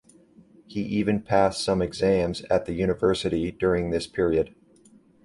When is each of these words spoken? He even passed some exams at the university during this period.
He 0.65 0.81
even 0.81 1.21
passed 1.21 1.63
some 1.63 1.79
exams 1.79 2.41
at 2.49 2.65
the 2.65 2.73
university 2.73 3.51
during 3.51 3.91
this 3.91 4.07
period. 4.07 4.55